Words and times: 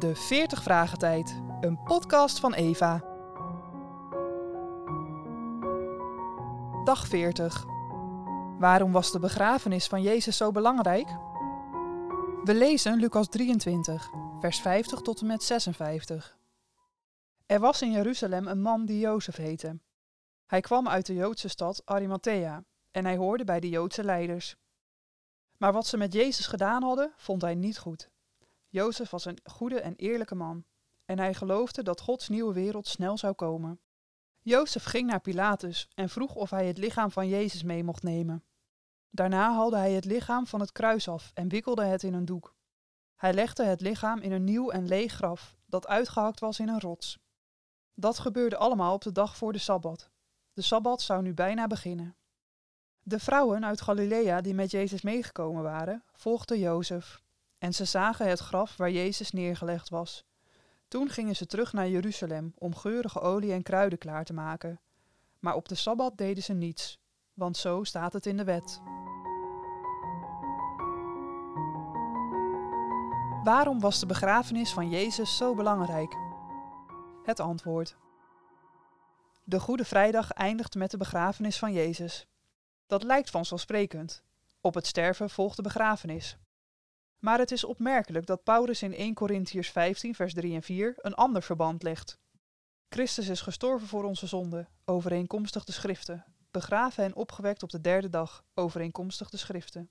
De 0.00 0.16
40 0.16 0.62
Vragen 0.62 0.98
Tijd, 0.98 1.42
een 1.60 1.82
podcast 1.82 2.38
van 2.38 2.54
Eva. 2.54 3.04
Dag 6.84 7.06
40. 7.08 7.64
Waarom 8.58 8.92
was 8.92 9.12
de 9.12 9.18
begrafenis 9.18 9.86
van 9.86 10.02
Jezus 10.02 10.36
zo 10.36 10.50
belangrijk? 10.50 11.08
We 12.44 12.54
lezen 12.54 12.98
Lucas 12.98 13.28
23, 13.28 14.10
vers 14.38 14.60
50 14.60 15.00
tot 15.00 15.20
en 15.20 15.26
met 15.26 15.42
56. 15.42 16.36
Er 17.46 17.60
was 17.60 17.82
in 17.82 17.92
Jeruzalem 17.92 18.46
een 18.46 18.62
man 18.62 18.84
die 18.84 18.98
Jozef 18.98 19.36
heette. 19.36 19.80
Hij 20.46 20.60
kwam 20.60 20.88
uit 20.88 21.06
de 21.06 21.14
Joodse 21.14 21.48
stad 21.48 21.82
Arimathea 21.84 22.64
en 22.90 23.04
hij 23.04 23.16
hoorde 23.16 23.44
bij 23.44 23.60
de 23.60 23.68
Joodse 23.68 24.04
leiders. 24.04 24.56
Maar 25.56 25.72
wat 25.72 25.86
ze 25.86 25.96
met 25.96 26.12
Jezus 26.12 26.46
gedaan 26.46 26.82
hadden, 26.82 27.12
vond 27.16 27.42
hij 27.42 27.54
niet 27.54 27.78
goed. 27.78 28.10
Jozef 28.70 29.10
was 29.10 29.24
een 29.24 29.38
goede 29.44 29.80
en 29.80 29.96
eerlijke 29.96 30.34
man 30.34 30.64
en 31.04 31.18
hij 31.18 31.34
geloofde 31.34 31.82
dat 31.82 32.00
Gods 32.00 32.28
nieuwe 32.28 32.52
wereld 32.52 32.86
snel 32.86 33.18
zou 33.18 33.34
komen. 33.34 33.80
Jozef 34.40 34.84
ging 34.84 35.06
naar 35.06 35.20
Pilatus 35.20 35.88
en 35.94 36.08
vroeg 36.08 36.34
of 36.34 36.50
hij 36.50 36.66
het 36.66 36.78
lichaam 36.78 37.10
van 37.10 37.28
Jezus 37.28 37.62
mee 37.62 37.84
mocht 37.84 38.02
nemen. 38.02 38.44
Daarna 39.10 39.52
haalde 39.52 39.76
hij 39.76 39.92
het 39.92 40.04
lichaam 40.04 40.46
van 40.46 40.60
het 40.60 40.72
kruis 40.72 41.08
af 41.08 41.30
en 41.34 41.48
wikkelde 41.48 41.84
het 41.84 42.02
in 42.02 42.14
een 42.14 42.24
doek. 42.24 42.54
Hij 43.16 43.32
legde 43.32 43.64
het 43.64 43.80
lichaam 43.80 44.18
in 44.18 44.32
een 44.32 44.44
nieuw 44.44 44.70
en 44.70 44.86
leeg 44.86 45.12
graf 45.12 45.56
dat 45.66 45.86
uitgehakt 45.86 46.40
was 46.40 46.58
in 46.58 46.68
een 46.68 46.80
rots. 46.80 47.18
Dat 47.94 48.18
gebeurde 48.18 48.56
allemaal 48.56 48.94
op 48.94 49.02
de 49.02 49.12
dag 49.12 49.36
voor 49.36 49.52
de 49.52 49.58
Sabbat. 49.58 50.10
De 50.52 50.62
Sabbat 50.62 51.02
zou 51.02 51.22
nu 51.22 51.34
bijna 51.34 51.66
beginnen. 51.66 52.16
De 53.02 53.18
vrouwen 53.18 53.64
uit 53.64 53.80
Galilea 53.80 54.40
die 54.40 54.54
met 54.54 54.70
Jezus 54.70 55.02
meegekomen 55.02 55.62
waren, 55.62 56.04
volgden 56.12 56.58
Jozef. 56.58 57.22
En 57.60 57.72
ze 57.74 57.84
zagen 57.84 58.28
het 58.28 58.38
graf 58.38 58.76
waar 58.76 58.90
Jezus 58.90 59.30
neergelegd 59.30 59.88
was. 59.88 60.24
Toen 60.88 61.08
gingen 61.08 61.36
ze 61.36 61.46
terug 61.46 61.72
naar 61.72 61.88
Jeruzalem 61.88 62.54
om 62.58 62.74
geurige 62.74 63.20
olie 63.20 63.52
en 63.52 63.62
kruiden 63.62 63.98
klaar 63.98 64.24
te 64.24 64.32
maken. 64.32 64.80
Maar 65.38 65.54
op 65.54 65.68
de 65.68 65.74
Sabbat 65.74 66.18
deden 66.18 66.42
ze 66.42 66.52
niets, 66.52 66.98
want 67.34 67.56
zo 67.56 67.84
staat 67.84 68.12
het 68.12 68.26
in 68.26 68.36
de 68.36 68.44
wet. 68.44 68.80
Waarom 73.44 73.80
was 73.80 74.00
de 74.00 74.06
begrafenis 74.06 74.72
van 74.72 74.88
Jezus 74.88 75.36
zo 75.36 75.54
belangrijk? 75.54 76.16
Het 77.22 77.40
antwoord. 77.40 77.96
De 79.44 79.60
Goede 79.60 79.84
Vrijdag 79.84 80.30
eindigt 80.30 80.74
met 80.74 80.90
de 80.90 80.96
begrafenis 80.96 81.58
van 81.58 81.72
Jezus. 81.72 82.26
Dat 82.86 83.02
lijkt 83.02 83.30
vanzelfsprekend. 83.30 84.22
Op 84.60 84.74
het 84.74 84.86
sterven 84.86 85.30
volgt 85.30 85.56
de 85.56 85.62
begrafenis. 85.62 86.38
Maar 87.20 87.38
het 87.38 87.50
is 87.50 87.64
opmerkelijk 87.64 88.26
dat 88.26 88.42
Paulus 88.42 88.82
in 88.82 88.94
1 88.94 89.14
Corinthiërs 89.14 89.70
15, 89.70 90.14
vers 90.14 90.34
3 90.34 90.54
en 90.54 90.62
4 90.62 90.94
een 90.96 91.14
ander 91.14 91.42
verband 91.42 91.82
legt. 91.82 92.18
Christus 92.88 93.28
is 93.28 93.40
gestorven 93.40 93.88
voor 93.88 94.04
onze 94.04 94.26
zonden, 94.26 94.68
overeenkomstig 94.84 95.64
de 95.64 95.72
schriften, 95.72 96.24
begraven 96.50 97.04
en 97.04 97.14
opgewekt 97.14 97.62
op 97.62 97.70
de 97.70 97.80
derde 97.80 98.08
dag, 98.08 98.44
overeenkomstig 98.54 99.30
de 99.30 99.36
schriften. 99.36 99.90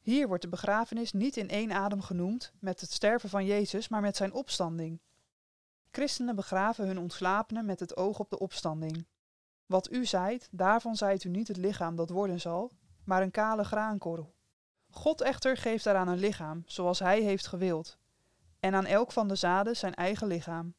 Hier 0.00 0.28
wordt 0.28 0.42
de 0.42 0.48
begrafenis 0.48 1.12
niet 1.12 1.36
in 1.36 1.48
één 1.48 1.72
adem 1.72 2.00
genoemd 2.00 2.52
met 2.60 2.80
het 2.80 2.92
sterven 2.92 3.28
van 3.28 3.44
Jezus, 3.44 3.88
maar 3.88 4.00
met 4.00 4.16
zijn 4.16 4.32
opstanding. 4.32 5.00
Christenen 5.90 6.36
begraven 6.36 6.86
hun 6.86 6.98
ontslapenen 6.98 7.64
met 7.64 7.80
het 7.80 7.96
oog 7.96 8.18
op 8.18 8.30
de 8.30 8.38
opstanding. 8.38 9.06
Wat 9.66 9.92
u 9.92 10.06
zaait, 10.06 10.48
daarvan 10.50 10.96
zaait 10.96 11.24
u 11.24 11.28
niet 11.28 11.48
het 11.48 11.56
lichaam 11.56 11.96
dat 11.96 12.10
worden 12.10 12.40
zal, 12.40 12.72
maar 13.04 13.22
een 13.22 13.30
kale 13.30 13.64
graankorrel. 13.64 14.34
God 14.90 15.20
echter 15.20 15.56
geeft 15.56 15.84
daaraan 15.84 16.08
een 16.08 16.18
lichaam, 16.18 16.62
zoals 16.66 16.98
hij 16.98 17.20
heeft 17.20 17.46
gewild, 17.46 17.98
en 18.60 18.74
aan 18.74 18.86
elk 18.86 19.12
van 19.12 19.28
de 19.28 19.34
zaden 19.34 19.76
zijn 19.76 19.94
eigen 19.94 20.26
lichaam. 20.26 20.74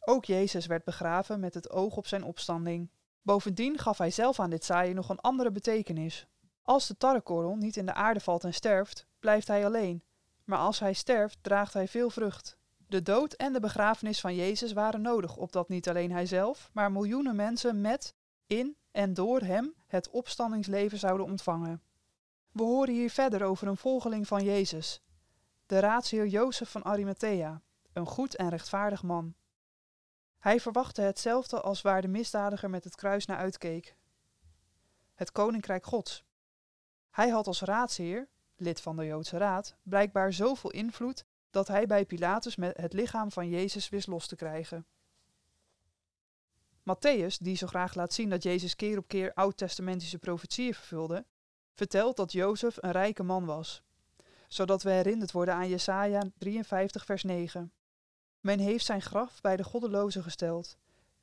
Ook 0.00 0.24
Jezus 0.24 0.66
werd 0.66 0.84
begraven 0.84 1.40
met 1.40 1.54
het 1.54 1.70
oog 1.70 1.96
op 1.96 2.06
zijn 2.06 2.24
opstanding. 2.24 2.90
Bovendien 3.22 3.78
gaf 3.78 3.98
hij 3.98 4.10
zelf 4.10 4.40
aan 4.40 4.50
dit 4.50 4.64
zaaien 4.64 4.94
nog 4.94 5.08
een 5.08 5.20
andere 5.20 5.50
betekenis. 5.50 6.26
Als 6.62 6.86
de 6.86 6.96
tarrekorrel 6.96 7.56
niet 7.56 7.76
in 7.76 7.86
de 7.86 7.94
aarde 7.94 8.20
valt 8.20 8.44
en 8.44 8.54
sterft, 8.54 9.06
blijft 9.20 9.48
hij 9.48 9.66
alleen, 9.66 10.02
maar 10.44 10.58
als 10.58 10.78
hij 10.78 10.92
sterft, 10.92 11.38
draagt 11.40 11.72
hij 11.72 11.88
veel 11.88 12.10
vrucht. 12.10 12.56
De 12.86 13.02
dood 13.02 13.32
en 13.32 13.52
de 13.52 13.60
begrafenis 13.60 14.20
van 14.20 14.34
Jezus 14.34 14.72
waren 14.72 15.02
nodig, 15.02 15.36
opdat 15.36 15.68
niet 15.68 15.88
alleen 15.88 16.12
hij 16.12 16.26
zelf, 16.26 16.70
maar 16.72 16.92
miljoenen 16.92 17.36
mensen 17.36 17.80
met, 17.80 18.14
in 18.46 18.76
en 18.90 19.14
door 19.14 19.40
hem 19.40 19.74
het 19.86 20.10
opstandingsleven 20.10 20.98
zouden 20.98 21.26
ontvangen. 21.26 21.82
We 22.52 22.62
horen 22.62 22.94
hier 22.94 23.10
verder 23.10 23.42
over 23.42 23.68
een 23.68 23.76
volgeling 23.76 24.26
van 24.26 24.44
Jezus, 24.44 25.02
de 25.66 25.78
raadsheer 25.78 26.26
Jozef 26.26 26.70
van 26.70 26.82
Arimathea, 26.84 27.62
een 27.92 28.06
goed 28.06 28.36
en 28.36 28.48
rechtvaardig 28.48 29.02
man. 29.02 29.34
Hij 30.38 30.60
verwachtte 30.60 31.02
hetzelfde 31.02 31.60
als 31.60 31.82
waar 31.82 32.02
de 32.02 32.08
misdadiger 32.08 32.70
met 32.70 32.84
het 32.84 32.94
kruis 32.94 33.26
naar 33.26 33.36
uitkeek. 33.36 33.96
Het 35.14 35.32
koninkrijk 35.32 35.86
Gods. 35.86 36.24
Hij 37.10 37.28
had 37.28 37.46
als 37.46 37.60
raadsheer, 37.60 38.28
lid 38.56 38.80
van 38.80 38.96
de 38.96 39.06
Joodse 39.06 39.36
Raad, 39.36 39.76
blijkbaar 39.82 40.32
zoveel 40.32 40.70
invloed 40.70 41.24
dat 41.50 41.68
hij 41.68 41.86
bij 41.86 42.04
Pilatus 42.04 42.56
met 42.56 42.76
het 42.76 42.92
lichaam 42.92 43.32
van 43.32 43.48
Jezus 43.48 43.88
wist 43.88 44.06
los 44.06 44.26
te 44.26 44.36
krijgen. 44.36 44.86
Matthäus, 46.80 47.36
die 47.40 47.56
zo 47.56 47.66
graag 47.66 47.94
laat 47.94 48.12
zien 48.12 48.30
dat 48.30 48.42
Jezus 48.42 48.76
keer 48.76 48.98
op 48.98 49.08
keer 49.08 49.34
oud-testamentische 49.34 50.18
profetieën 50.18 50.74
vervulde, 50.74 51.24
vertelt 51.74 52.16
dat 52.16 52.32
Jozef 52.32 52.76
een 52.80 52.90
rijke 52.90 53.22
man 53.22 53.44
was, 53.44 53.82
zodat 54.48 54.82
we 54.82 54.90
herinnerd 54.90 55.32
worden 55.32 55.54
aan 55.54 55.68
Jesaja 55.68 56.22
53 56.38 57.04
vers 57.04 57.22
9. 57.22 57.72
Men 58.40 58.58
heeft 58.58 58.84
zijn 58.84 59.02
graf 59.02 59.40
bij 59.40 59.56
de 59.56 59.64
goddeloze 59.64 60.22
gesteld, 60.22 60.76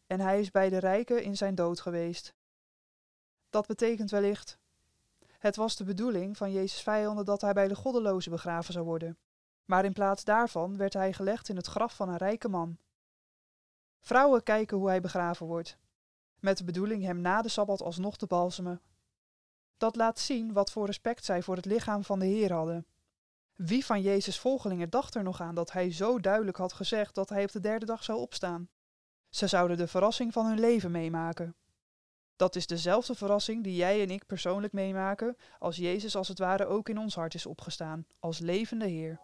en 0.08 0.20
hij 0.20 0.40
is 0.40 0.52
bij 0.52 0.70
de 0.70 0.78
rijken 0.78 1.24
in 1.24 1.38
zijn 1.38 1.56
dood 1.56 1.80
geweest. 1.80 2.34
Dat 3.50 3.68
betekent 3.68 4.12
wellicht, 4.12 4.58
het 5.40 5.56
was 5.56 5.76
de 5.76 5.84
bedoeling 5.84 6.38
van 6.38 6.52
Jezus' 6.52 6.82
vijanden 6.82 7.26
dat 7.26 7.42
hij 7.42 7.54
bij 7.54 7.68
de 7.68 7.76
goddeloze 7.76 8.30
begraven 8.30 8.74
zou 8.74 8.86
worden, 8.86 9.18
maar 9.66 9.86
in 9.86 9.94
plaats 9.94 10.24
daarvan 10.24 10.78
werd 10.78 10.94
hij 10.94 11.14
gelegd 11.14 11.50
in 11.50 11.56
het 11.56 11.68
graf 11.68 11.96
van 11.96 12.10
een 12.10 12.18
rijke 12.18 12.50
man. 12.50 12.78
Vrouwen 14.02 14.44
kijken 14.44 14.78
hoe 14.78 14.88
hij 14.88 15.02
begraven 15.02 15.46
wordt, 15.46 15.78
met 16.40 16.58
de 16.58 16.64
bedoeling 16.64 17.04
hem 17.04 17.22
na 17.22 17.42
de 17.42 17.50
sabbat 17.50 17.82
alsnog 17.82 18.18
te 18.18 18.26
balsemen. 18.26 18.82
Dat 19.80 19.96
laat 19.96 20.20
zien 20.20 20.54
wat 20.54 20.72
voor 20.72 20.86
respect 20.86 21.26
zij 21.26 21.42
voor 21.42 21.56
het 21.56 21.66
lichaam 21.66 22.04
van 22.04 22.20
de 22.20 22.26
Heer 22.26 22.54
hadden. 22.54 22.86
Wie 23.56 23.86
van 23.86 24.02
Jezus' 24.02 24.40
volgelingen 24.40 24.90
dacht 24.90 25.16
er 25.16 25.24
nog 25.24 25.42
aan 25.42 25.56
dat 25.56 25.72
hij 25.72 25.92
zo 25.92 26.20
duidelijk 26.20 26.58
had 26.58 26.74
gezegd 26.74 27.16
dat 27.16 27.30
hij 27.30 27.44
op 27.44 27.52
de 27.52 27.60
derde 27.60 27.86
dag 27.86 28.04
zou 28.04 28.20
opstaan? 28.20 28.70
Ze 29.30 29.48
zouden 29.48 29.78
de 29.78 29.88
verrassing 29.88 30.34
van 30.34 30.46
hun 30.46 30.60
leven 30.60 30.92
meemaken. 30.92 31.56
Dat 32.36 32.56
is 32.56 32.68
dezelfde 32.68 33.16
verrassing 33.16 33.64
die 33.64 33.76
jij 33.76 34.02
en 34.02 34.10
ik 34.10 34.26
persoonlijk 34.26 34.74
meemaken 34.74 35.36
als 35.60 35.76
Jezus 35.76 36.16
als 36.16 36.28
het 36.28 36.40
ware 36.40 36.66
ook 36.66 36.90
in 36.90 36.98
ons 36.98 37.16
hart 37.16 37.34
is 37.34 37.46
opgestaan, 37.46 38.06
als 38.20 38.40
levende 38.40 38.88
Heer. 38.88 39.20